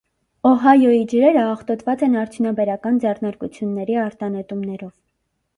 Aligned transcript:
Օհայոյի 0.51 1.03
ջրերը 1.11 1.43
աղտոտված 1.49 2.05
են 2.09 2.17
արդյունաբերական 2.23 2.97
ձեռնարկությունների 3.05 4.03
արտանետումներով։ 4.09 4.93